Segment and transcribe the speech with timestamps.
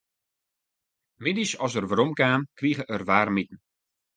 [1.27, 3.57] Middeis as er werom kaam, krige er waarmiten.